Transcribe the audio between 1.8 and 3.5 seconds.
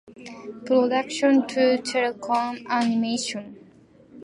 Telecom Animation.